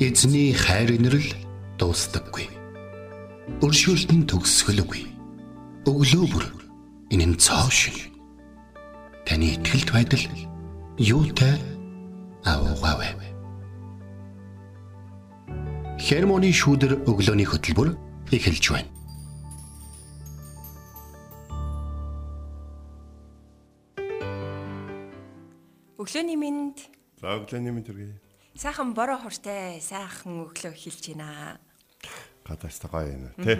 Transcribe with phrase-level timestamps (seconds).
[0.00, 1.28] Эзний хайр инрэл
[1.76, 2.48] дуустдаггүй.
[3.60, 5.04] Өршөөлт нь төгсгөлгүй.
[5.84, 6.46] Өглөө бүр
[7.12, 8.08] энэ нь цоо шиг.
[9.28, 10.24] Таны ихтгэлт байдал
[10.96, 11.60] юутай
[12.48, 13.12] аавгаавэ.
[16.00, 17.92] Хермоны шүүдэр өглөөний хөтөлбөр
[18.32, 18.88] эхэлж байна.
[26.00, 26.72] Өглөөний минь
[27.20, 28.29] За өглөөний мэнд төргий.
[28.60, 31.56] Сайхан бороо хортой сайхан өглөө эхэлж байна.
[32.44, 33.56] Гадаас гоё юм тий.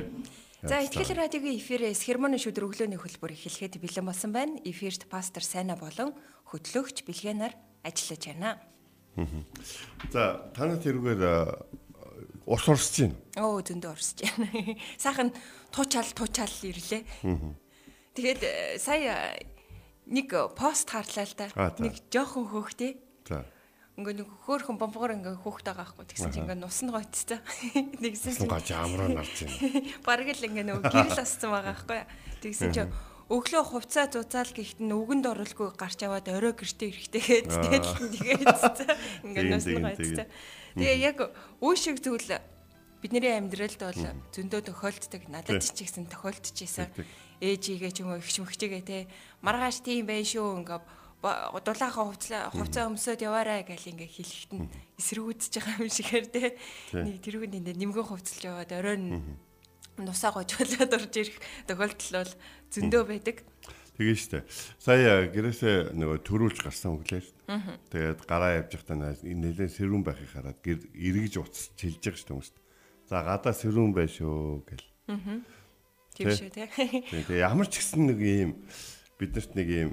[0.60, 4.60] За ихтгэл радиогийн эфирээс хермоны шүдэр өглөөний хөлбөр эхлэхэд бэлэн болсон байна.
[4.60, 6.12] Эфирт пастор Сайна болон
[6.52, 8.60] хөтлөгч Билгэнаар ажиллаж байна.
[10.12, 11.22] За танад тэрүүгээр
[12.44, 13.16] ус урсж байна.
[13.40, 14.76] Оо зөндөө орсож байна.
[15.00, 15.32] Сайхан
[15.72, 17.08] туучаал туучаал ирлээ.
[18.20, 19.48] Тэгээд э, сая э,
[20.12, 21.48] нэг пост харлаа л да.
[21.80, 23.00] Нэг жоохон хөөхтэй.
[24.00, 26.08] Ингээ нэг хөөхөн бомбогоор ингээ хөөхтэй байгаа хгүй.
[26.08, 27.38] Тэгсэн чинь ингээ нус нь гоцтой.
[28.00, 29.84] Нэгсэн чинь Гаж амраа нарж байна.
[30.08, 32.00] Бараг л ингээ нөгөө гэрэл ассан байгаа байхгүй.
[32.40, 32.88] Тэгсэн чинь
[33.30, 37.86] өглөө хувцаа зузаал гихт нь үгэнд оруулгүй гарч аваад орой гэртээ ирэхтэйгээд тэгээд
[38.18, 38.42] тэгээд
[39.22, 40.26] ингээ нус нь гоцтой.
[40.74, 41.18] Тэгээ яг
[41.62, 42.26] үе шиг зүйл
[42.98, 44.02] бидний амьдралд бол
[44.34, 45.22] зөндөө тохиолддог.
[45.30, 46.90] Надад ч ихсэн тохиолдож исэн.
[47.38, 49.06] Ээжигээ ч юм уу ихч мөхчигээ те
[49.46, 50.82] маргааш тийм байх шүү ингээ
[51.20, 56.56] дулаахан хувцлаа хувцаа өмсөд яваарай гэл ингээ хэлэхэд нь эсрэгүүдж байгаа юм шигээр те
[56.96, 59.36] нэг тэрүүнд энэ нэмгэн хувцалж яваад орой нь
[60.00, 61.36] нусаа гожглоод орж ирэх
[61.68, 62.32] тохиолдол бол
[62.72, 63.36] зөндөө байдаг.
[64.00, 64.48] Тэгээ штэ.
[64.80, 67.36] Сая гэрээсээ нөгөө төрүүлж гарсан өглөө штэ.
[67.92, 72.56] Тэгээд гараа явж байхдаа нэлээд сэрүүн байхыг хараад гэр эргэж уцс чилж байгаа штэ хүмүүст.
[73.12, 74.88] За гадаа сэрүүн bay шүү гэл.
[76.16, 76.64] Тийм шүү те.
[77.12, 78.52] Тэгээ ямар ч гэсэн нэг юм
[79.20, 79.92] биднэрт нэг юм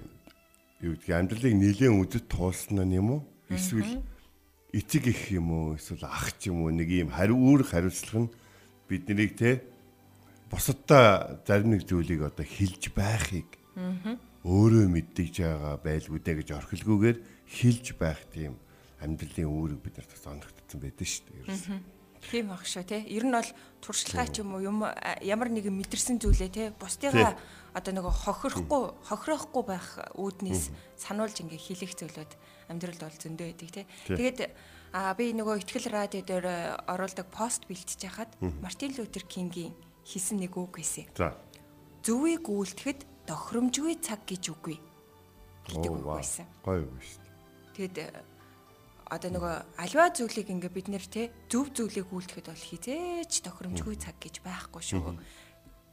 [0.82, 3.22] юу гэдгийг амьдралыг нэлээд үдэд туулсан нь юм уу?
[3.50, 4.02] Эсвэл
[4.74, 5.76] эцэг их юм уу?
[5.78, 6.70] Эсвэл ах ч юм уу?
[6.70, 8.34] Нэг юм хариу үүр хариуцлага нь
[8.86, 9.66] биднийг те
[10.52, 13.50] бусадтай зарим нэг зүйлийг одоо хилж байхыг
[14.46, 17.18] өөрөө мэддэгж байгаа байлгүй дээ гэж орхилгүйгээр
[17.52, 18.56] хилж байх тийм
[19.04, 21.42] амьдралын үүрэг бид нарт оногдсон байдаг шүү дээ.
[21.44, 21.97] ерөөсөө.
[22.26, 23.04] Тийм ах шүү те.
[23.06, 23.52] Ер нь бол
[23.82, 24.84] туршлагаа ч юм уу юм
[25.22, 27.38] ямар нэгэн мэдэрсэн зүйлээ те бусдыгаа
[27.78, 32.32] одоо нөгөө хохирохгүй хохирохгүй байх үүднээс сануулж ингээ хийлэх зүйлүүд
[32.74, 33.84] амьдралд бол зөндөө байдаг те.
[34.10, 34.40] Тэгээд
[34.98, 36.48] а би нөгөө ихтгэл радио дээр
[36.90, 39.76] оруулдаг пост бэлтжиж хахад Мартин Лютер Кингийн
[40.08, 41.06] хийсэн нэг үг байсан.
[41.14, 41.36] За.
[42.02, 44.80] Зүвийг үйлдэхэд тохиромжгүй цаг гэж үгүй
[45.68, 46.48] гэдэг үг байсан.
[46.64, 47.36] Гоё үг шүү дээ.
[47.76, 48.37] Тэгэд
[49.08, 54.20] одоо нөгөө альва зүйлийг ингээ бид нэр те зөв зүйлийг үйлдэхэд бол хизээч тохиромжгүй цаг
[54.20, 55.16] гэж байхгүй шүү.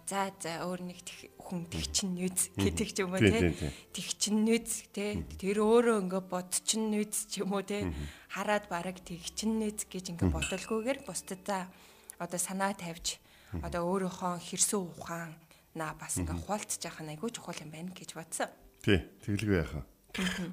[0.04, 1.00] За за өөр нэг
[1.41, 3.41] хүн тэг чин нүз гэдэг ч юм уу те.
[3.41, 3.72] тийм, тийм.
[3.94, 5.25] Тэг чин нүз те.
[5.41, 7.88] Тэр өөрөө ингээ бод чин нүз ч юм уу те.
[8.28, 11.72] Хараад бараг тэг чин нүз гэж ингээ бодолгүйгээр бусдаа
[12.20, 13.16] одоо санаа тавьж
[13.64, 15.32] одоо өөрийнхөө хэрсүү ухаан
[15.72, 18.50] на бас ингээ хуалцж яхах нь айгүй чухал юм байна гэж бодсон.
[18.84, 19.82] Тий, тэглгүй яхаа.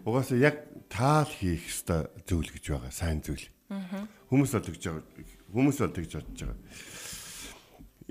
[0.05, 3.45] Угаасаа яг таал хийх ёстой зүйл гэж байгаа, сайн зүйл.
[4.33, 5.03] Хүмүүс бол байгаа.
[5.53, 6.59] Хүмүүс бол тэгж бодож байгаа.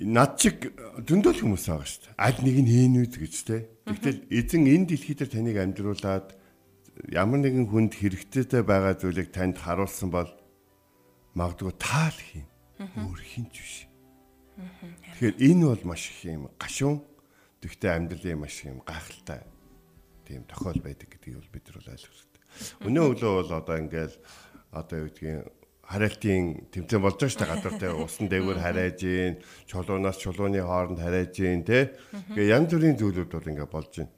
[0.01, 0.71] Над чиг
[1.03, 2.15] дөндөл хүмүүс байгаа шүү дээ.
[2.23, 3.57] Аль нэг нь хийн үз гэж те.
[3.85, 6.29] Тэгтэл эзэн энэ дэлхий дээр таныг амьдруулад
[7.11, 10.31] ямар нэгэн хүнд хэрэгтэйтэй байгаа зүйлийг танд харуулсан бол
[11.35, 12.49] магадгүй таал хийн.
[12.79, 13.77] Өөр хинч биш.
[15.19, 17.03] Тэгэхээр энэ бол маш их юм гашуун.
[17.61, 19.45] Тэгвэл амьдралын маш их юм гайхалтай
[20.31, 22.43] тийм тохиол байдаг гэдгийг бол бид нар бол ойлгох хэрэгтэй.
[22.87, 24.17] Өнөө өглөө бол одоо ингээл
[24.71, 25.39] одоо юу гэдгийг
[25.91, 27.51] хараалтын тэмцээн болж байгаа шүү дээ.
[27.51, 29.35] Гадар те усан дээгүүр харайж гин
[29.67, 31.99] чулуунаас чулууны хооронд харайж гин те
[32.31, 34.09] ингээ янз бүрийн зүйлүүд бол ингээ болж гин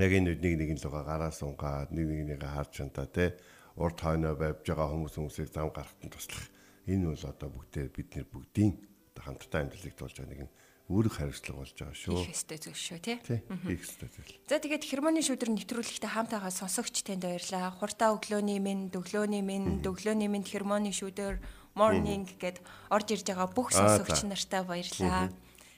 [0.00, 3.36] яг энэ нэг нэгэн луга гараа сунгаад нэг нэгнийгээ харж чантаа те
[3.76, 6.48] урд хойноо байвж байгаа хүмүүс хүмүүсийг зам гарахтан туслах.
[6.88, 8.72] Энэ бол одоо бүгдээ бид нэр бүгдийн
[9.20, 10.50] хамтдаа амьдралыг туулж байгаа нэгэн
[10.90, 14.84] үүрэг хариуцлага болж байгаа шүү Их өстэй зүйл шүү тий хийх ёстой зүйл За тэгээд
[14.90, 17.70] хермоны шүдэр нэвтрүүлэгтээ хамтаагаа сонсогч танд баярлаа.
[17.78, 21.38] Хуртаа өглөөний минь, өглөөний минь, өглөөний минь хермоны шүдэр
[21.78, 22.58] morning гэд
[22.90, 25.30] орж ирж байгаа бүх сонсогч нартай баярлаа.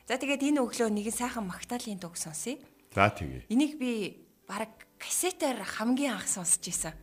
[0.08, 2.56] За тэгээд энэ өглөө нэгэн сайхан магтаалын дуу сонсъё.
[2.96, 6.96] за тэгээ Энийг би баг кассетээр хамгийн анх сонсч ийсэн.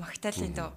[0.00, 0.72] Магтаалын дуу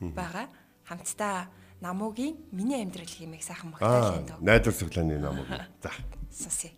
[0.00, 0.50] байгаа.
[0.84, 1.48] Хамтдаа
[1.86, 4.38] намуугийн миний амьдрал хэмээх сайхан Аа, магтаалын дуу.
[4.42, 5.46] найдвар цоглооны ном уу.
[5.82, 5.90] За.
[6.34, 6.70] Сонсъё.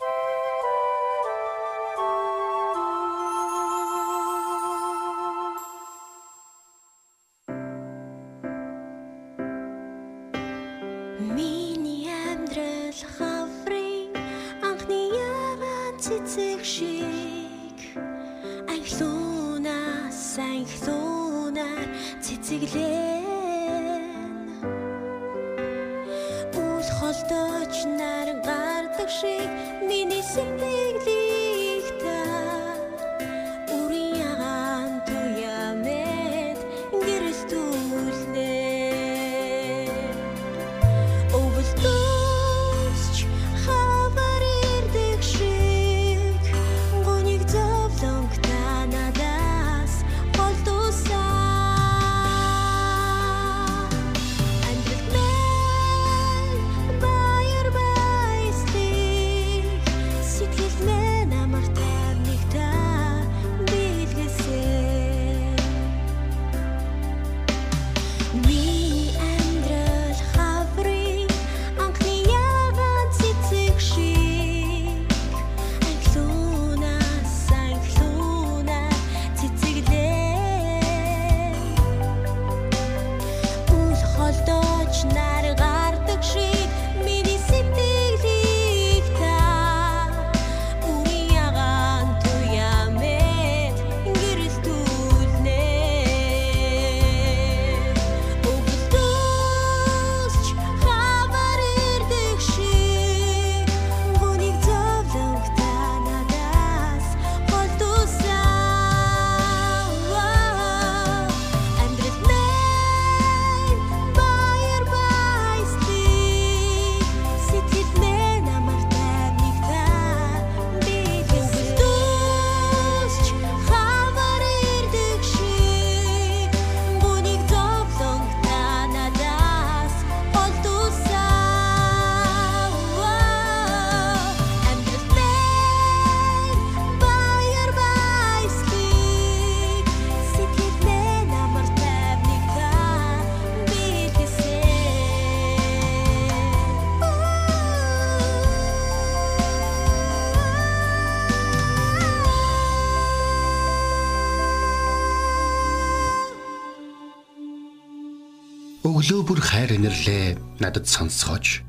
[159.09, 161.65] Өглөө бүр хайр инэрлээ надад сонсгооч.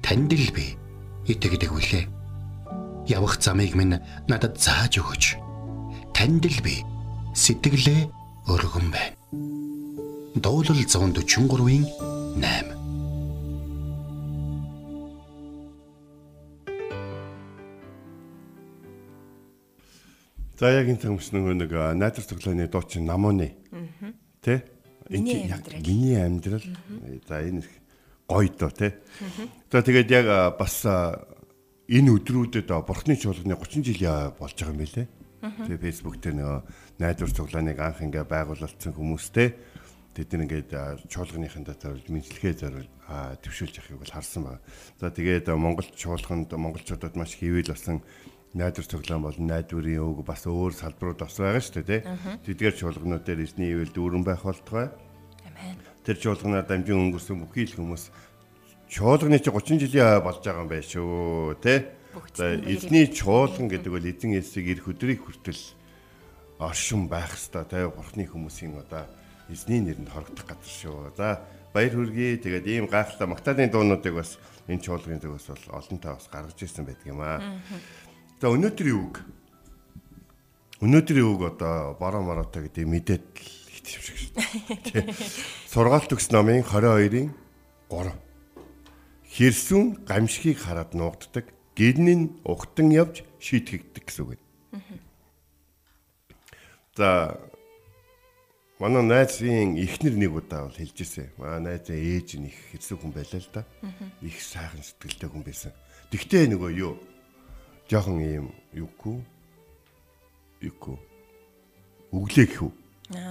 [0.00, 0.72] Танд л би
[1.28, 2.08] итгэдэг үлээ.
[3.12, 5.36] Явах замыг минь надад зааж өгөөч.
[6.16, 6.80] Танд л би
[7.36, 8.08] сэтгэлээ
[8.48, 9.20] өргөн байна.
[10.40, 11.84] Дуулал 143-ийн
[12.40, 12.72] 8
[20.56, 23.60] За яг энэ нөгөө нэг найдар цоглооны дуучин намууны.
[24.40, 24.71] Тэ?
[25.12, 25.82] Миний амьдрал.
[25.84, 26.66] Миний амьдрал.
[27.28, 27.62] За энэ
[28.28, 28.96] гоё доо тэ.
[29.68, 30.26] За тэгээд яг
[30.56, 35.04] бас энэ өдрүүдэд бурхны чуулганы 30 жилийн болж байгаа юм билэ.
[35.42, 36.60] Тэгээ фэйсбુક дээр нөгөө
[37.02, 39.52] найдар цоглооныг анх ингээ байгуулсан хүмүүстэй
[40.14, 40.70] тэд нар ингээд
[41.10, 42.90] чуулганыхын дотор мэдлэгээ зориул
[43.42, 44.62] төвшүүлж явахыг бол харсан байна.
[45.00, 48.04] За тэгээд Монгол чуулганд монголчуудад маш хэвэл болсон
[48.54, 52.00] найдар цоглоон бол найдварын өг бас өөр салбарууд бас байгаа шүү дээ тий.
[52.52, 54.92] Тэдгээр чуулганууд дээр эзний ивэл дүүрэн байх болтугай.
[55.48, 55.80] Амен.
[56.04, 58.12] Тэр чуулганаар дамжин өнгөрсөн бүхий л хүмүүс
[58.92, 61.78] чуулганы чи 30 жилийн болж байгаа юм байна шүү тий.
[62.36, 65.62] За эзний чуулган гэдэг бол эзэн Есүсийг ирэх өдрийг хүртэл
[66.60, 67.88] оршин байх хэвээр тий.
[67.88, 69.08] Бурхны хүмүүсийн одоо
[69.48, 71.16] эзний нэрэнд хорогдох газар шүү.
[71.16, 71.40] За
[71.72, 72.36] баяр хүргэе.
[72.36, 74.36] Тэгээд ийм гайхалтай магтаалын дуунуудыг бас
[74.68, 77.40] энэ чуулганы зүгээс бол олонтаа бас гаргаж ирсэн байдаг юм аа.
[78.42, 79.22] За өнөөдрийн үг.
[80.82, 84.34] Өнөөдрийн үг одоо бороо моротой гэдэг мэдээд л хитвшиг шүү.
[84.82, 85.14] Тэ.
[85.70, 87.30] Сургаалт төгс номын 22-ын
[87.86, 88.10] 3.
[89.30, 94.42] Хэрсүн гамшигыг хараад нуугддаг, нь ухтан явж шийтгэгдэг гэсэн үг.
[96.98, 97.38] За
[98.82, 101.30] манай найзын ихнэр нэг удаа бол хэлж ирсэн.
[101.38, 103.62] Манай найзын ээж нь их хэрсүү хүн байлаа л да.
[104.18, 105.70] Их сайхан сэтгэлтэй хүн байсан.
[106.10, 106.98] Тэгтээ нөгөө юу
[107.92, 109.20] жоохон ийм юугүй
[110.64, 110.96] юугүй
[112.12, 112.72] өглөө гэх үү.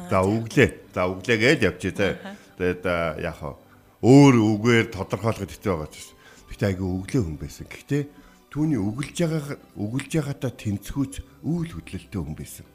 [0.10, 0.70] За өглөө.
[0.94, 2.38] За өглөө гэж явчих та.
[2.58, 2.86] Тэгээд
[3.22, 3.58] яг хаа
[4.02, 6.14] өөр үгээр тодорхойлоход хэцүү байгаа ч.
[6.50, 7.66] Гэтэ айгүй өглөө хүн байсан.
[7.70, 8.04] Гэхдээ
[8.50, 11.14] түүний өглөж байгаа өглөж байгаатаа тэнцвүүц
[11.46, 12.66] үйл хөдлөлттэй хүн байсан.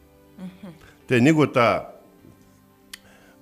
[1.10, 1.95] Тэгээ нэг удаа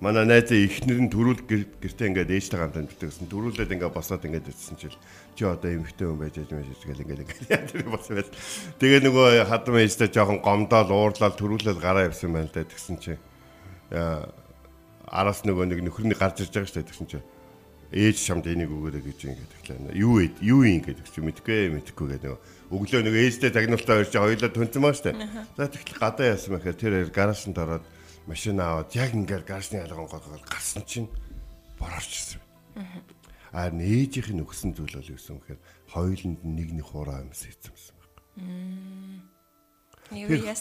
[0.05, 3.25] манай найзын ихнэр нь төрүүл гэр- гэртээ ингээд ээжтэй хамт амьддаг гэсэн.
[3.25, 4.93] Төрүүлээд ингээд босоод ингээд ирсэн чил
[5.33, 8.33] чи одоо эмхтэй хүн байж яаж байж гэл ингээд ингээд яа тэр болсон байл.
[8.77, 13.17] Тэгээ нөгөө хадам ээжтэй жоохон гомдоол уурлал төрүүлээд гараа явсан байна л да тэгсэн чи.
[13.89, 14.29] Аа,
[15.09, 17.19] Араас нөгөө нэг нөхрөний гарч ирж байгаа шүү дээ тэгсэн чи.
[17.93, 22.07] Ээж шамд энийг өгөөрэй гэж ингээд тэгэхээр юу ээ юу юм ингээд чи мэдгүй мэдгүй
[22.17, 25.15] гэдэг нөгөө өглөө нэг ээжтэй тагнуултаа ирж байгаа хоёулаа түнцэн маа дээ.
[25.53, 27.85] За тэгэхээр гадаа яасан мэхээр тэр гаражнд ороод
[28.27, 31.09] машин аваад яг ингээд гаражны ялган гол гарсан чинь
[31.79, 32.41] борорч ирсэн.
[33.51, 35.61] Харин ээжийнх нь өгсөн зүйл бол юу гэсэн гэхээр
[35.93, 38.11] хоёуланд нэг нэг хураа юмс хийцэмсэн баг.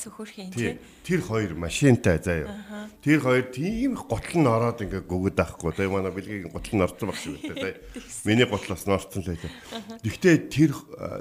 [0.08, 0.80] Өхөрх юм Тий.
[1.04, 2.88] Тэр хоёр машинтай заяа.
[3.04, 5.72] Тэр хоёр тийм их гутал нь ороод ингээ гөгöd байхгүй.
[5.76, 7.52] Тэгээ манай бэлгийн гутал нь орсон баг дээ.
[7.52, 7.76] заяа.
[8.24, 9.52] Миний гутлаас нь орсон л байлаа.
[10.00, 10.72] Гэхдээ тэр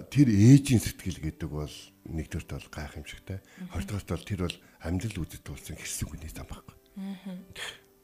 [0.07, 1.75] тэр ээжийн сэтгэл гэдэг бол
[2.07, 3.39] нэгдүгürt бол гайхамшигтай.
[3.75, 6.75] Хоёрдугаарт бол тэр бол амьдрал үүдэд тулсан хэрсэг үний зам байхгүй.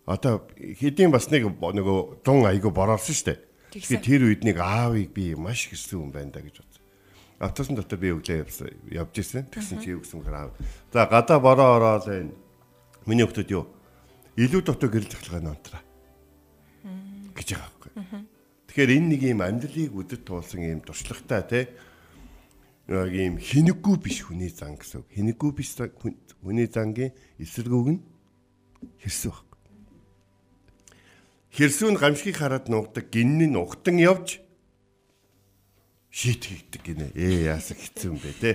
[0.03, 3.39] Одоо хэдийн бас нэг нөгөө дун айгу бороорсон шүү дээ.
[3.69, 6.65] Тэгэхээр тэр үед нэг аавыг би маш хэрсэг хүн байна да гэж.
[7.39, 9.47] Автобусны дотор би өглөө явсан явж исэн.
[9.47, 10.51] Тэгсэн чи юу гэсэн аав.
[10.91, 12.35] За гадаа бороо ороод энэ
[13.07, 13.71] миний хүмүүс юу
[14.35, 15.79] илүү дотоо гэрэл захлагын онтраа
[17.31, 17.91] гэж байгаа байхгүй.
[18.67, 21.59] Тэгэхээр энэ нэг юм амьдралыг үдэд туулсан юм туршлагатай те
[22.91, 25.07] яг юм хинэггүй биш хүний зан гэсэн.
[25.07, 25.79] Хинэггүй биш
[26.43, 28.01] хүний зангийн эсэргүүг нь
[28.99, 29.59] хэрсүү байхгүй.
[31.55, 34.43] Хэрсүү нь гамшигыг хараад нуугдаг, гинн нь ухтан явж
[36.09, 37.07] шийт хийдэг гинэ.
[37.13, 38.51] Ээ яасан хэцүү юм бэ те.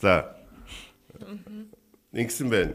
[0.00, 0.36] За
[2.12, 2.74] ингэсэн байна.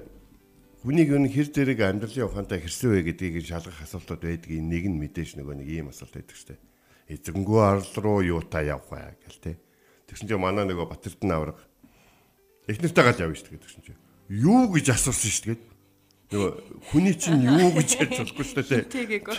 [0.86, 5.42] Хүнийг юу хэр зэрэг амьдралын ухаантай хэрсэн вэ гэдгийг шалгах асуултууд байдгийг нэг нь мэдээж
[5.42, 6.62] нөгөө нэг ийм асуулт байдаг штэ.
[7.10, 9.58] Эзэнгүү арал руу юу та явах вэ гэл те.
[10.06, 11.58] Тэгсэн чинь манай нөгөө Батэрдэн авраг
[12.70, 13.98] эхнэртэй гал явна штэ гэдэг чинь.
[14.30, 15.75] Юу гэж асуусан штэ гэдэг.
[16.34, 16.50] Нөгөө
[16.90, 18.78] хүний чинь юу гэж ярьж болохгүй штэ те.
[18.90, 19.30] Тэгийг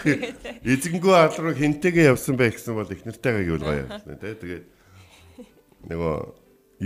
[0.62, 4.38] Эзэнгүү арал руу хинтэйгээ явсан бай гэсэн бол эхнэртэйгээ юу гоё явсан те.
[4.38, 4.64] Тэгээд
[5.90, 6.14] нөгөө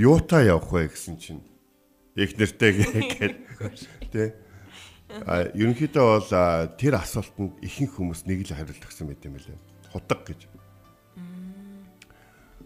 [0.00, 1.44] юутаа явах вэ гэсэн чинь
[2.16, 3.36] эхнэртэйгээ гээд
[4.08, 4.24] те.
[5.28, 6.32] А ерөнхийдөө бол
[6.80, 9.58] тэр асуултанд ихэнх хүмүүс нэг л хариулт өгсөн байт юм билээ.
[9.92, 10.48] Худаг гэж.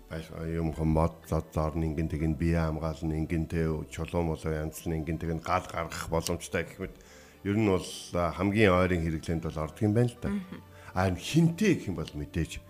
[0.06, 5.40] Баяс юм хомод зодзоор нэгэн тэгэн бие хамгаална нэгэн тэ чулуун молоо янзлна нэгэн тэгэн
[5.40, 6.94] гал гаргах боломжтой гэх мэт
[7.44, 10.32] ер нь бол хамгийн ойрын хэрэглээнд бол ордог юм байна л да.
[10.96, 12.64] А хинтээ гэх юм бол мэдээж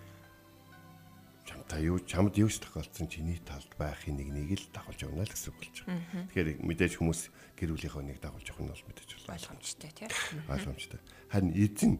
[1.45, 5.31] чамтай юу чамд юу ч тохиолдсон чиний талд байхын нэг нэг л дагуулж явна л
[5.31, 6.27] гэсэн үг болж байгаа.
[6.33, 7.21] Тэгэхээр мэдээж хүмүүс
[7.55, 10.09] гэр бүлийнхөө нэг дагуулж явах нь бол мэдээж бол Боломжтой тий.
[10.51, 10.99] ойлгомжтой.
[11.31, 11.93] Харин эзэн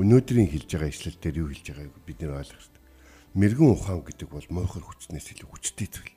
[0.00, 2.82] өнөөдрийн хэлж байгаа ишлэл дээр юу хэлж байгааг бид нэр ойлгох хэрэгтэй.
[3.36, 6.14] Мэргэн ухаан гэдэг бол муухай хүчнээс илүү хүчтэй зүйл.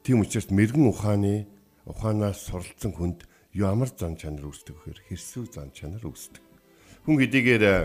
[0.00, 1.44] Тийм учраас мэргэн ухааны
[1.84, 3.27] ухаанаас суралцсан хүнд
[3.58, 6.42] ямар зан чанар үүсдэг вэхээр хэрсүү зан чанар үүсдэг.
[7.02, 7.78] Хүн хэдийгээр э,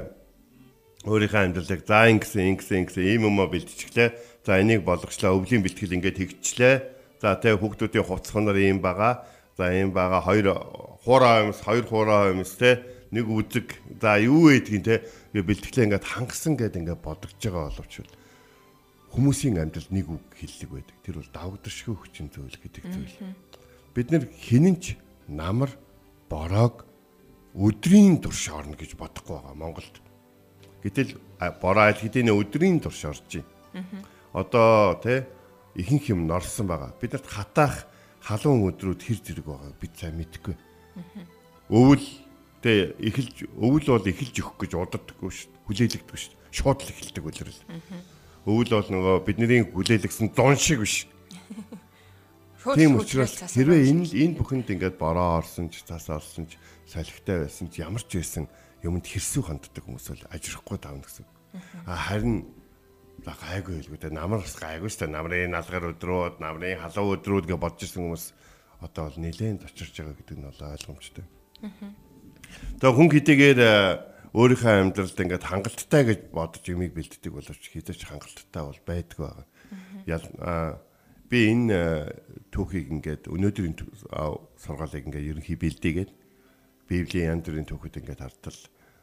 [1.10, 4.10] өөрийнхөө амьдралыг за ингэсэн ингэсэн ингэсэн ийм юм бэлтчихлээ.
[4.46, 6.76] За энийг болгочлаа өвлийн бэлтгэл ингээд тэгчлээ.
[7.18, 9.26] За тэг хүүхдүүдийн хувцсанаар ийм байгаа.
[9.58, 10.48] За ийм байгаа хоёр
[11.02, 14.96] хуурай юмс хоёр хуурай юмс те нэг үзэг за юу гэдгийг те
[15.34, 17.94] ингээд бэлтгэлээ ингээд хангасан гэд ингээд бодогдож байгаа боловч
[19.14, 20.98] хүмүүсийн амьдрал нэг үг хэллэг байдаг.
[21.06, 23.18] Тэр бол давагдшгүй хүчин зүйл гэдэг зүйл.
[23.94, 25.70] Бид нар хинэнч намар
[26.30, 26.86] бороог
[27.54, 30.02] өдрийн турш орно гэж бодохгүй байгаа Монголд.
[30.84, 31.18] Гэтэл
[31.62, 34.04] бороо аль хэдийн өдрийн турш орж байна.
[34.34, 35.28] Одоо те
[35.76, 36.92] ихэнх юм норсон байгаа.
[37.00, 37.86] Бидэрт хатаах
[38.22, 40.56] халуун өдрүүд хэр зэрэг байгаа бид сайн мэдэхгүй.
[41.70, 42.08] Өвөл
[42.62, 45.64] те эхэлж өвөл бол эхэлж өгөх гэж удадаггүй шүү дээ.
[45.68, 46.56] Хүлээлгдэггүй шүү дээ.
[46.58, 47.62] Шууд л эхэлдэг үлрэл.
[48.48, 51.08] Өвөл бол нөгөө бидний хүлээлгсэн зун шиг биш.
[52.64, 56.56] Тийм учраас хэрвээ энэ энэ бүхэнд ингээд бороо орсон ч цаас орсон ч
[56.88, 58.48] салхитай байсан ч ямар ч байсан
[58.88, 61.28] юмд хэрсүү ханддаг хүмүүс бол ажирахгүй тавна гэсэн.
[61.84, 62.48] А харин
[63.24, 65.16] гайгүй л гэдэг намар бас гайгүй шүү дээ.
[65.16, 68.26] Намрын налгар өдрүүд, намрын халуун өдрүүд гэж бодож ирсэн хүмүүс
[68.84, 71.26] одоо бол нэлээд очирч байгаа гэдэг нь бол ойлгомжтой.
[72.80, 73.74] Тэгээ хүн хэдийгээр э,
[74.36, 79.48] өөрийнхөө амьдралд ингээд хангалттай гэж бодож юмыг бэлддэг боловч хэзээ ч хангалттай бол байдгүй байгаа.
[80.04, 80.26] Ял
[81.34, 82.14] би энэ э,
[82.54, 83.74] түүхийг ингээд өнөөдрийн
[84.62, 86.12] сургаалыг ингээд ерөнхий бэлдээгээд
[86.86, 88.60] Библийн янз бүрийн түүхүүд ингээд хартал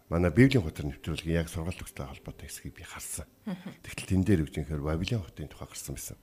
[0.07, 3.27] манай Библийн хотор нэвтрүүлгийн яг сургаал төгслийн холбоотой хэсгийг би харсан.
[3.83, 6.19] Тэгтэл тэн дээр үгжинхээр Вавилон хотын тухай гарсан байсан.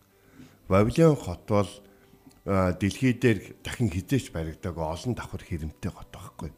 [0.72, 1.72] Вавилон хот бол
[2.48, 6.52] дэлхий дээр дахин хизээч баригдаг олон давхар хэрэмтэй хот байхгүй.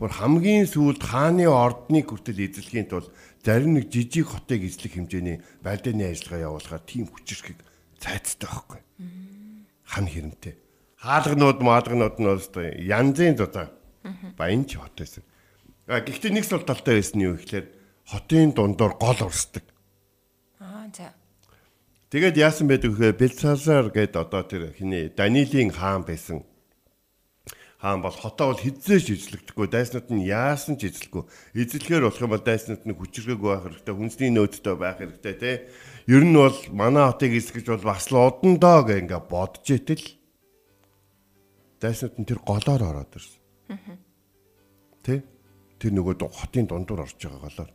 [0.00, 3.12] Бүр хамгийн сүүлд хааны ордныг хүртэл эзлэхийн тулд
[3.44, 7.60] зарим нэг жижиг хотыг эзлэх хэмжээний байлдааны ажиллагаа явуулахаар тийм хүчирхэг
[7.98, 8.80] цайцтай байхгүй.
[9.86, 10.54] Хан хэрэмтэй.
[11.00, 12.46] Хаалганууд маалганууд нь бол
[12.80, 13.70] янзын зузаан.
[14.38, 15.22] Баян ч хот байсан.
[15.86, 17.66] А гэхдээ нэг сул талтай байсан нь юу гэхээр
[18.10, 19.62] хотын дундор гол урсдаг.
[20.58, 21.14] Аа за.
[22.10, 23.14] Тэгээд яасан байдаг вэ?
[23.14, 26.42] Белсазар гээд одоо тэр хиний Данилийн хаан байсан.
[27.76, 31.28] Хаан бол хотоо бол хизээш эзлэгдэхгүй, дайснууд нь яасан ч эзлэхгүй.
[31.52, 35.56] Эзлэхээр болох юм бол дайснууд нь хүчрхэг байх хэрэгтэй, хүнсний нөөцтэй байх хэрэгтэй тий.
[36.08, 40.04] Ер нь бол манай хотыг эзлэж бол бас л удандаа гэх ингээ бодож итэл
[41.84, 44.00] дайснууд нь тэр голоор ороод ирсэн.
[45.04, 45.20] Тэ?
[45.76, 47.70] Тэр нөгөө хотын дундуур орж байгаа голоор.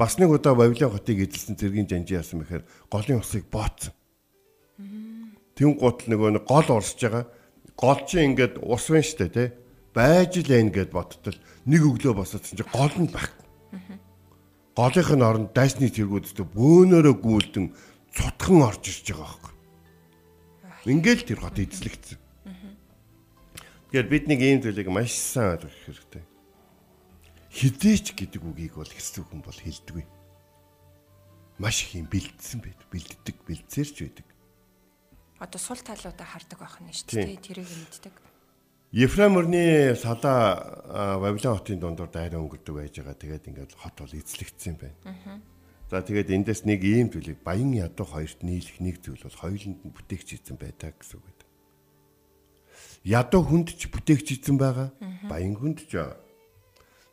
[0.00, 3.92] Бас нэг удаа Вавилон хотыг эзэлсэн цэргийн жанжи яасан бэхээр голын усыг бооцсон.
[5.54, 7.28] Тэм гутал нөгөө нэг гол урсж байгаа.
[7.76, 9.48] Гол чи ингээд ус байна штэ тий.
[9.94, 13.30] Байж л энэ гэд бодтол нэг өглөө босоодсон чи гол нь баг.
[14.74, 17.66] Голынх нь оронд дайсны цэргүүдтэй бөөнөрөө гүйлдэн
[18.10, 19.54] цутхан орж ирж байгаа байхгүй.
[20.90, 22.18] Ингээл тэр хот эзлэгдсэн.
[23.94, 26.22] Тэгэхээр бид нэг ийм зүйлийг маш сайн ойлгох хэрэгтэй.
[27.54, 30.02] Хідээч гэдэг үгийг бол хэсэг хүн бол хэлдэггүй.
[31.62, 32.82] Маш их юм бэлдсэн байд.
[32.90, 34.26] Бэлддэг, бэлдсэрч байдаг.
[35.44, 37.36] Одоо сул талуудаа хардаг байх нь шүү дээ.
[37.44, 38.14] Тэрийг мэддэг.
[38.96, 43.20] Ефрем өрний салаа Вавилон хотын дундуур дайраа өнгөрдөг байж байгаа.
[43.20, 45.44] Тэгээд ингээд хот бол эзлэгдсэн байна.
[45.92, 49.92] За тэгээд эндээс нэг ийм зүйлийг баян ядуу хоёрт нийлэх нэг зүйл бол хоёуланд нь
[49.92, 51.48] бүтээгч хийсэн байдаг гэсэн үг байдаг.
[53.04, 54.88] Ядуу хүнд ч бүтээгч хийсэн байгаа.
[55.28, 56.00] Баян хүнд ч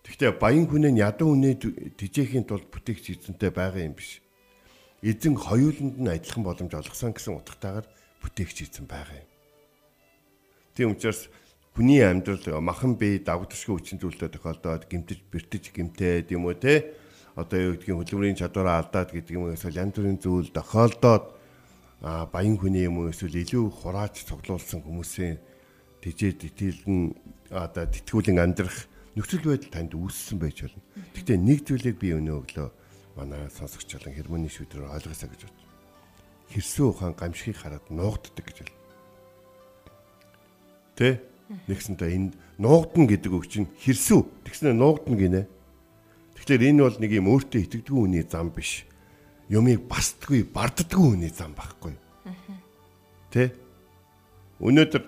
[0.02, 1.56] Гэхдээ баян хүнээ ядуу хүнээ
[1.96, 4.20] тижээхийн тулд бүтээгч хийсэнтэй байгаа юм биш.
[5.06, 7.88] Эзэн хоёуланд нь адилхан боломж олгосон гэсэн утгатайгаар
[8.22, 9.30] бүтээгч хийсэн байгаа юм.
[10.78, 11.28] Тийм учраас
[11.76, 16.96] хүний амьдрал махан бие давагдшгүй хүчин зүйлтэй тохиолдоод гимтэж бэртэж гимтээд юм уу те
[17.36, 21.26] одоо юу гэдгийг хөдөлмөрийн чадвараа алдаад гэдэг юм эсвэл янз бүрийн зүйл тохиолдоод
[22.02, 25.40] а баян хүний юм уу эсвэл илүү хурааж цуглуулсан хүмүүсийн
[26.02, 27.16] тижээд итгэлэн
[27.54, 30.82] одоо тэтгүүлэн амьдрах нөхцөл байдал танд үүссэн байж болно.
[31.14, 32.68] Гэхдээ нэг зүйлийг би өнөө өглөө
[33.16, 35.58] манай сонсогч болон хэрмөний шүдрээр ойлгосоо гэж бод.
[36.52, 38.76] Хэрсүү ухаан гамшигыг хараад нуугддаг гэж байна.
[41.00, 41.24] Тэ?
[41.68, 42.30] Нэгсэнтэй энэ
[42.60, 44.46] нуугдна гэдэг үг чинь хэрсүү.
[44.46, 45.42] Тэгснэ нуугдна гинэ.
[46.36, 48.84] Тэгэхээр энэ бол нэг юм өөртөө итгэдэггүй хүний зам биш.
[49.48, 51.96] Юмыг бастдаггүй, барддаггүй хүний зам байхгүй.
[53.32, 53.56] Тэ?
[54.60, 55.04] Өнөөдөр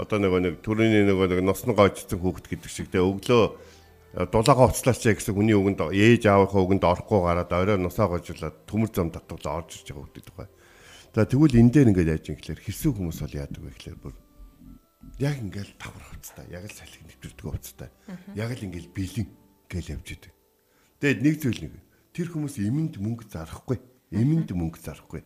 [0.00, 3.56] одоо нөгөө нэг төрөний нөгөө нэг носон гоожсон хүүхэд гэдэг шиг тэ өглөө
[4.32, 9.12] дулаага уцлаач гэсэн хүний үгэнд ээж аавынхаа үгэнд орохгүй гараад орой нусаа гожлоод төмөр зам
[9.12, 10.48] татвал орж ирж байгаа хүүхэд тухай.
[11.16, 14.14] За тэгвэл энэ дээр ингээд яаж юм гэхээр хэрсүү хүмүүс бол яадаг вэ гэхээр бүр
[15.16, 17.88] яг ингээд давхар хувцтай, яг л салхи нэвтрдэг хувцтай.
[18.36, 19.24] Яг л ингээд бэлэн
[19.64, 20.32] гэл явж идэг.
[21.00, 21.74] Тэгээд нэг зүйл нэг.
[22.12, 23.80] Тэр хүмүүс эмэнд мөнгө зарахгүй.
[24.12, 25.24] Эмэнд мөнгө зарахгүй.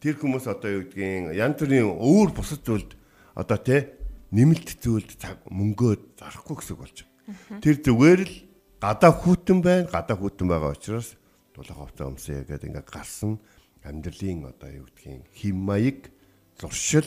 [0.00, 2.96] Тэр хүмүүс одоо юу гэдгийг янз бүрийн өөр бусад зүйлд
[3.36, 4.00] одоо те
[4.32, 7.60] нэмэлт зүйлд цаг мөнгөө зарахгүй гэсэн болж байна.
[7.60, 8.34] Тэр зүгээр л
[8.80, 9.92] гадаа хүүтэн байна.
[9.92, 11.20] Гадаа хүүтэн байгаа учраас
[11.52, 13.36] дулаан ховцоо өмсөе гэдэг ингээд гарсан
[13.86, 16.10] амьдралын одоо юу гэдгийг хим маяг
[16.58, 17.06] зуршил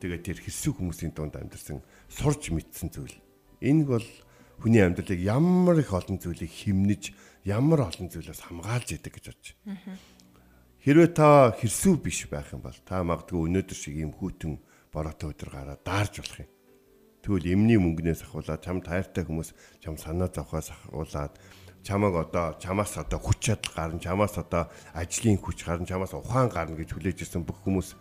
[0.00, 3.16] тэгээд тэр хэсэг хүмүүсийн дунд амьдарсан сурж мэдсэн зүйл.
[3.60, 4.06] Энэ бол
[4.60, 7.12] хүний амьдралыг ямар их олон зүйлийг химнэж
[7.44, 10.00] ямар олон зүйлээс хамгаалж идэг гэж бодож байна.
[10.86, 14.62] Хэрвээ та хэрсүү биш байх юм бол та магадгүй өнөөдөр шиг ийм хүүтэн
[14.94, 16.50] бороотой өдөр гараад даарж болох юм.
[17.26, 19.50] Тэгвэл эмний мөнгнээс ахуулаад чам тайртай хүмүүс
[19.82, 21.34] чам санаа зовхоос ахуулаад
[21.86, 26.74] чамаг одоо чамаас одоо хүч чадал гарна чамаас одоо ажлын хүч гарна чамаас ухаан гарна
[26.74, 27.94] гэж хүлээж ирсэн бүх хүмүүс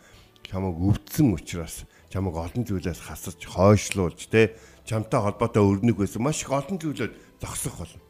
[0.50, 4.58] чамаг өвдсөн учраас чамаг олон зүйлээс хасаж хойшлуулж те
[4.89, 8.02] чамтай холбоотой өрнөг байсан маш их олон зүйлөд зогсох болно.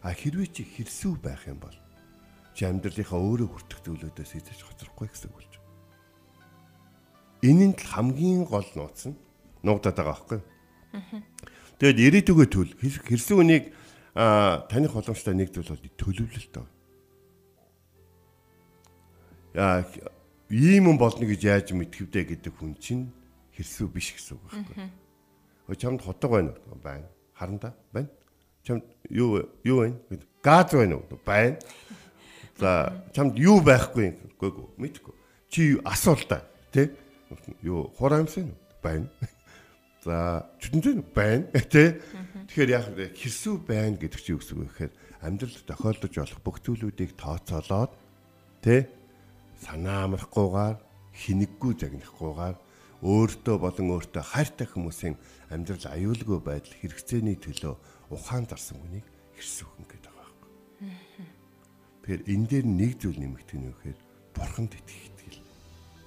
[0.00, 1.76] А хэрвээ чи хэрсүү байх юм бол
[2.56, 5.76] чи амьдралынхаа өөрөө хүртэх зүйлүүдээс эзэж хоцрохгүй гэсэн үг болж байна.
[7.44, 9.16] Энийн л хамгийн гол нууц нь
[9.60, 10.40] нуугдаад байгаа байхгүй?
[11.80, 13.40] Тэгэд ирээдүгөө төл хэрсүү
[14.14, 16.66] үнийг таних боломжтой нэг зүйл бол төлөвлөлт тоо.
[19.54, 19.84] Яа
[20.52, 23.08] ийм юм болно гэж яаж мэдхэвдэ гэдэг хүн чинь
[23.56, 24.90] хэрсүү биш гэсэн үг байхгүй?
[25.68, 26.76] Өө чамд хотог байна уу?
[26.76, 27.08] Байна.
[27.32, 28.08] Харанда байна.
[28.64, 29.96] Чамд юу юу байна?
[30.44, 31.20] Газ байна уу?
[31.24, 31.56] Байна.
[32.60, 35.14] За чамд юу байхгүй үгүй мэдгүй.
[35.48, 36.92] Чи асуул та тий?
[37.64, 38.60] Юу хураамсан уу?
[38.84, 39.08] Байна.
[40.04, 41.96] За чүтэнцэн байна тий?
[42.48, 46.56] Тэгэхээр яг хэрсүү байна гэдэг чи юу гэсэн үг вэ гэхээр амьдралд тохиолдож болох бүх
[46.66, 47.92] зүйлүүдийг тооцоолоод
[48.64, 48.90] тий?
[49.62, 50.76] Санаа амрахгүйгээр
[51.14, 52.56] хинэггүй загнахгүйгээр
[53.02, 55.16] өөртөө болон өөртөө хайртай хүмүүсийн
[55.50, 57.74] амьдрал аюулгүй байдал хэрэгцээний төлөө
[58.14, 59.06] ухаан дарсан хүнийг
[59.38, 60.52] хэрсүүхэн гэдэг байгаа байхгүй.
[62.02, 63.98] Тэгэхээр энэ дээр нэг зүйл нэмэгдэх нь юу гэхээр
[64.34, 65.40] бурханд итгэх итгэл.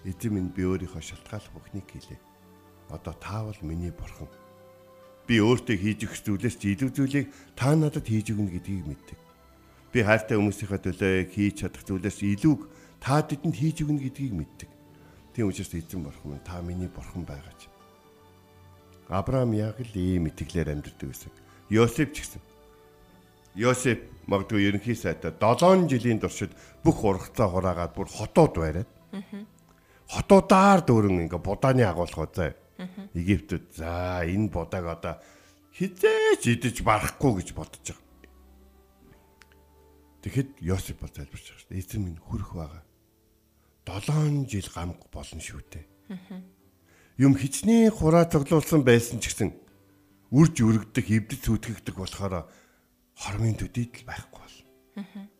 [0.08, 2.20] Эзэн минь би өөрийнхөө шалтгааллах бүхнийг хийлээ.
[2.92, 4.30] Одоо та бол миний бурхан.
[5.26, 9.20] Би өөртөө хийж өгөх зүйлээс ч илүү зүйлийг та надад хийж өгнө гэдгийг мэддэг.
[9.90, 12.56] Би хайртай хүмүүсийнхээ төлөө хийж чадах зүйлээс илүү
[13.02, 14.70] та бидэнд хийж өгнө гэдгийг мэддэг.
[15.34, 17.66] Тийм учраас эзэн бурхан минь та миний бурхан байгаач.
[19.10, 21.34] Авраам яг л ийм итгэлээр амьдардаг байсан.
[21.70, 22.42] Йосеф ч гэсэн.
[23.56, 26.52] Йосеф магадгүй ерөнхий сайдаа 7 жилийн туршид
[26.84, 28.90] бүх ургацаа хураагаад бүр хотууд байраад.
[30.10, 32.54] Хотуудаар дөрөн ингээ будааны агуулгууд заа.
[33.16, 35.16] Египтэд за энэ будааг одоо
[35.72, 38.04] хизээч идэж барахгүй гэж бодож байгаа.
[40.24, 41.80] Тэгэхэд Йосеф бол залбирч байгаа шүү дээ.
[41.80, 42.84] Эзэн минь хүрэх байгаа.
[43.88, 45.86] 7 жил гам болно шүү дээ.
[47.16, 49.56] Юм хичнээн хураа цоглуулсан байсан ч гэсэн
[50.36, 52.52] үрж өргөдөх, эвдэц зүтгэгдэх болохоор
[53.16, 54.58] хормын төдийд л байхгүй бол.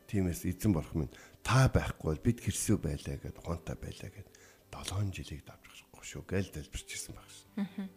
[0.08, 1.12] Тиймээс эзэн болох минь
[1.44, 4.28] та байхгүй бол бид хэрсүү байлаа гэд ухаантай байлаа гэд
[4.72, 7.90] 7 жилийг давчихгүй шүү гээл дэлбэрчсэн баг шин.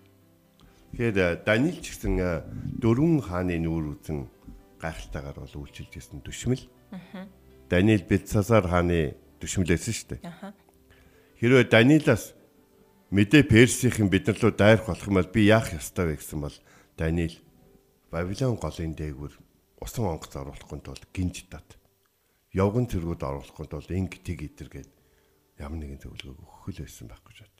[0.97, 2.42] Тэгэхээр Даниил ч гэсэн э,
[2.81, 4.25] дөрвөн хааны нүүр үзэн
[4.81, 6.64] гайхалтайгаар бол үйлчилж ирсэн төшмөл.
[7.68, 9.12] Даниил Бэлцасар хааны
[9.44, 10.23] төшмөлөөсөн шүү дээ.
[11.38, 12.33] Хэрвээ Даниилаас
[13.12, 16.57] мэдээ Персийн биднэр рүү дайрах болох юм бол би яах ёстой вэ гэсэн бол
[16.97, 17.37] Даниил
[18.09, 19.35] Бабилон голын дээгүүр
[19.85, 21.77] усан онгоц оруулахгүй тулд гинж тат.
[22.57, 24.90] Явган цэргүүд оруулахгүй тулд инг тэг идэргээд
[25.61, 27.58] ямар нэгэн зөвлөгөө өгөх л байсан байхгүй ч бодож.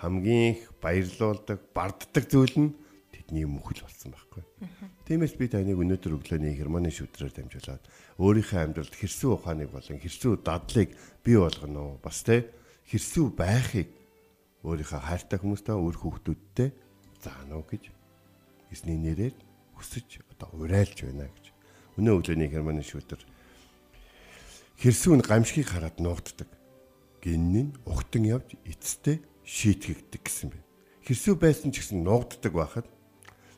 [0.00, 2.72] Хамгийн их баярлуулдаг, барддаг зүйл нь
[3.12, 4.42] тэдний мөхөл болсон байхгүй.
[5.04, 7.84] Тиймээс би таныг өнөөдөр өглөөний хермоны шүтрээр дамжуулаад
[8.16, 12.00] өөрийнхөө амьдралд хэрсүү ухааныг болон хэрсүү дадлыг бий болгоно.
[12.00, 12.48] Бас те
[12.88, 13.92] хэрсүү байхыг
[14.64, 16.68] өөрийнхөө хайртай хүмүүстэй өөр хүүхдүүдтэй
[17.20, 17.92] заано гэж
[18.72, 19.36] эзний нэрээр
[19.76, 21.46] хүсэж одоо урайлж байна гэж.
[22.00, 23.20] Өнөө өглөөний хермоны шүтэр
[24.80, 26.48] хэрсүү нь гамшигыг хараад нуугддаг.
[27.20, 30.66] Гин нь ухтан явж эцэстээ шийтгэгдэг гэсэн байна.
[31.02, 32.86] Хэрсүү байсан ч гэсэн нуугддаг байхад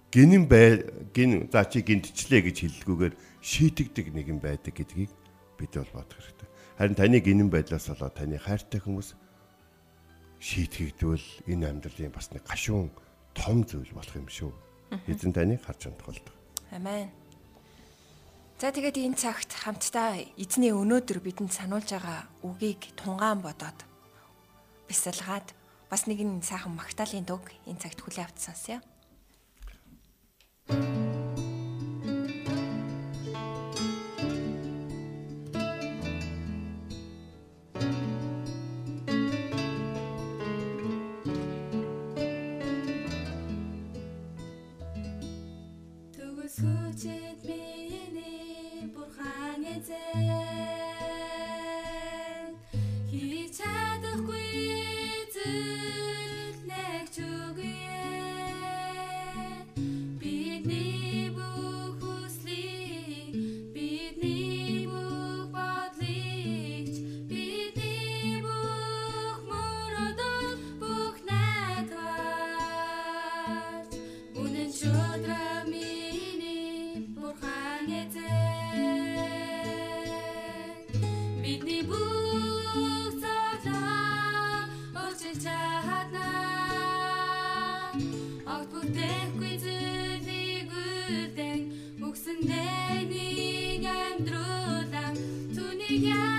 [0.08, 5.12] гинэн бай гин за чи гинтчлээ гэж хэллгүүгээр шийтгдэг нэгэн байдаг гэдгийг
[5.60, 6.48] бид бол бодох хэрэгтэй.
[6.80, 9.12] Харин таны гинэн байдлаас болоод таны хайртай хүмүүс
[10.40, 12.88] шийтгэгдвэл энэ амьдралын бас нэг гашуун
[13.36, 14.52] том зүйл болох юм шүү.
[15.08, 16.34] Эзэн таныг харж амтгалдаг.
[16.72, 17.12] Амен.
[18.56, 23.78] За тэгээд энэ цагт хамтдаа эзний өнөөдөр бидэнд сануулж байгаа үгийг тунгаан бодоод
[24.88, 25.61] бясалгаад
[25.92, 28.80] бас нэгэн сайхан магтаалын дуг энэ цагт хүлээ авч сонсъё.
[30.72, 31.01] Төгс
[95.92, 96.31] Түүнийг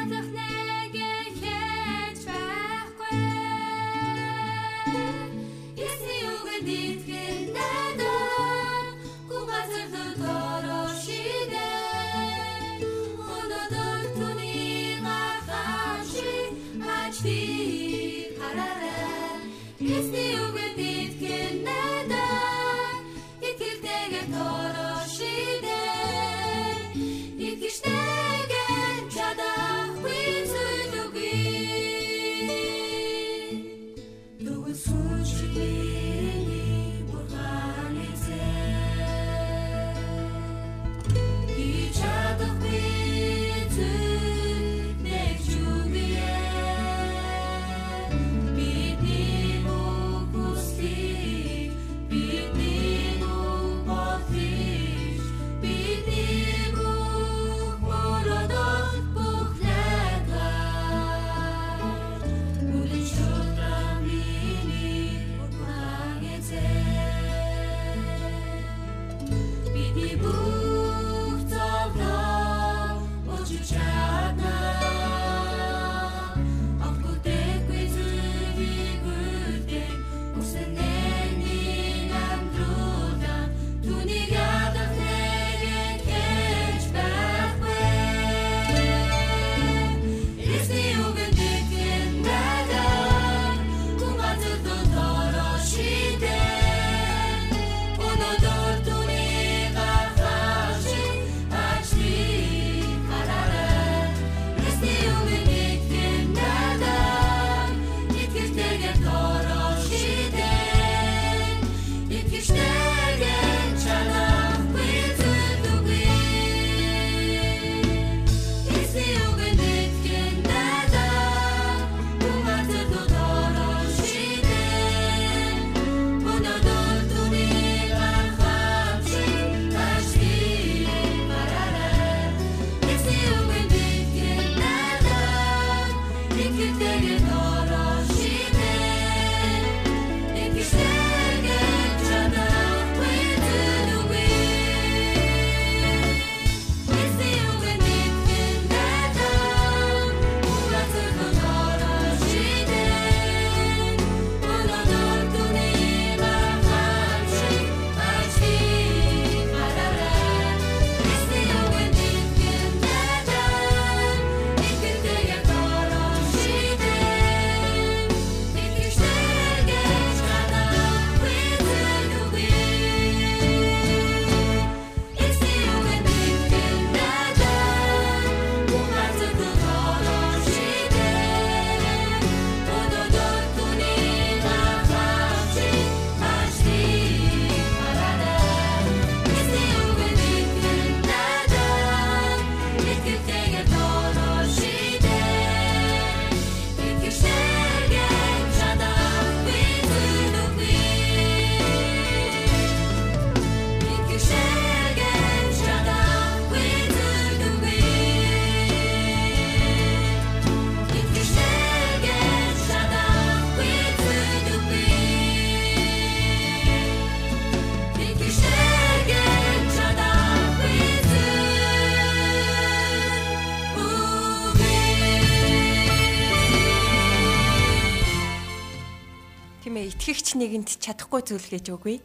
[230.04, 232.04] итгэгч нэгэнд чадахгүй зүйл гэж үгүй.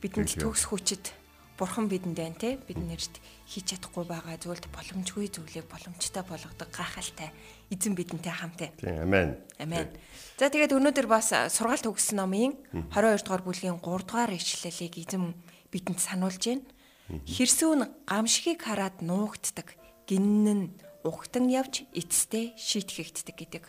[0.00, 1.12] Бидэнд төгс хүчит
[1.60, 7.36] бурхан бидэнд байна те биднэрт хийж чадахгүй байгаа зүйлд боломжгүй зүйлийг боломжтой болгодог гахалтай
[7.68, 8.72] эзэн бидэнтэй хамтаа.
[8.80, 9.36] Тийм амен.
[9.60, 9.92] Амен.
[10.40, 15.36] За тэгээд өнөөдөр бас сургаалт өгсөн номын 22 дугаар бүлгийн 3 дугаар ишлэлийг эзэн
[15.68, 16.64] бидэнд сануулж байна.
[17.28, 19.76] Хэрсүүн гамшигыг хараад нуугддаг,
[20.08, 20.64] гинн нь
[21.04, 23.64] ухтан явж эцэстээ шийтгэгддэг гэдэг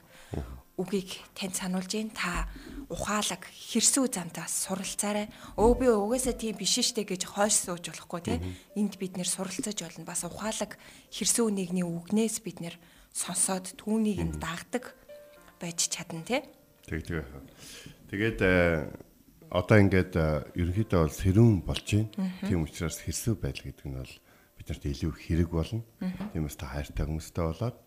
[0.80, 2.16] үгийг танд сануулж байна.
[2.16, 2.48] Та
[2.90, 5.28] ухаалаг хэрсүү замтаас суралцаарай.
[5.58, 8.36] Өө би угаасаа тийм биш штэ гэж хойш сууж болохгүй те.
[8.78, 10.06] Энд бид нэр суралцаж болно.
[10.06, 10.78] Бас ухаалаг
[11.10, 12.76] хэрсүү нэгний үгнээс бид нэр
[13.16, 14.94] сонсоод түүнийг нь дагдаг
[15.58, 16.46] байж чадна те.
[16.86, 17.26] Тэг тэг.
[18.12, 18.92] Тэгээд э,
[19.50, 22.12] одоо ингээд э, ерөнхийдөө бол сэрүүн болж байна.
[22.46, 24.14] Тийм учраас хэрсүү байдал гэдэг нь бол
[24.62, 25.82] биднэрт илүү хэрэг болно.
[26.34, 27.78] Тийм та хайртай хүмүүстэй болоод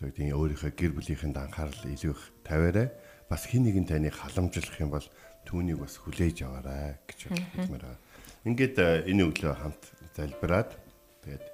[0.00, 2.88] одоо тийм өөрийнхөө гэр бүлийнхэнд анхаарал илүү их тавиарай.
[3.30, 5.06] Бас хин нэгэн таныг халамжлах юм бол
[5.46, 7.98] түүнийг бас хүлээж аваарай гэж хэлмээр байна.
[8.42, 9.82] Ингээд э, энэ өглөө хамт
[10.18, 10.74] залбираад
[11.22, 11.44] тэгээд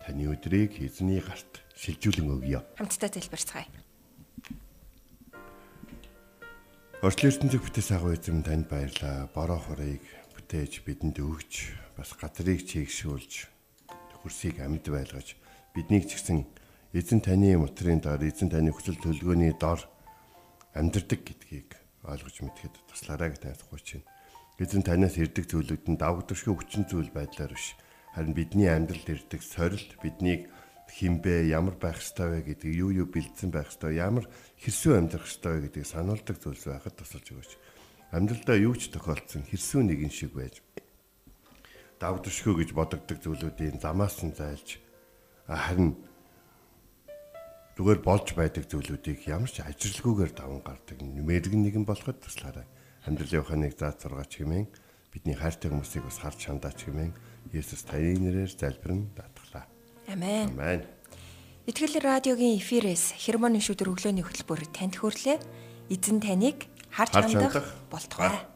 [0.00, 2.64] таны өдрийг эзний гарт шилжүүлэн өгье.
[2.80, 3.68] Хамтдаа залбирцгаая.
[7.04, 9.28] Орчлын ертөнцөд бүтээс агуу эзэм танд баярлаа.
[9.36, 10.00] Бороо хорыг
[10.32, 13.52] бүтээж бидэнд өгч бас газрыг чийгшүүлж
[14.24, 15.36] хөрсийг амьд байлгаж
[15.76, 16.48] биднийг ч гэсэн
[16.96, 19.84] эзэн таны мотрын дор эзэн таны хүсэл төлөвлөгөөний дор
[20.76, 21.72] амьдрдаг гэдгийг
[22.04, 24.08] ойлгож мэдхэд туслаарай гэж гуйж байна.
[24.60, 27.76] Эзэн танаас ирдэг зүйлүүд нь давагдваршгүй хүчин зүйл байдлаар биш
[28.12, 30.48] харин бидний амьдралд ирдэг сорилт биднийг
[30.88, 34.24] хинбэ ямар байх ёстой вэ гэдэг юу юу бэлдсэн байх ёстой ямар
[34.62, 37.52] хэрсүү амьдрах ёстой вэ гэдгийг сануулдаг зүйлс байхад тусалж өгөөч.
[38.16, 40.62] Амьдралдаа юу ч тохиолдсон хэрсүү нэгэн шиг байж
[42.00, 44.80] давдшгүй гэж бодогддог зүйлүүдийн замаас нь зайлж
[45.48, 45.96] харин
[47.76, 52.64] зүгээр болж байдаг зүйлүүдийг ямар ч ажилгүйгээр даван гардаг нэмэргэн нэгэн болоход туслаарай.
[53.04, 54.66] Амьдралын ухааныг зааж сургаач хэмээн
[55.12, 57.12] бидний хайртай хүмүүсийг бас харж шандаач хэмээн
[57.52, 59.68] Есүс таны нэрээр залбирэн даатгалаа.
[60.08, 60.56] Амен.
[60.56, 60.88] Амен.
[61.68, 65.36] Итгэл радиогийн эфирээс хермоны шүдэр өглөөний хөтөлбөр танд хүрлээ.
[65.92, 67.60] Эзэн таныг харж хандах
[67.92, 68.55] болтугай.